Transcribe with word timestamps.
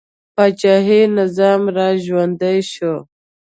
پاچاهي 0.35 1.01
نظام 1.17 1.61
را 1.75 1.87
ژوندی 2.05 2.57
شو. 2.71 2.93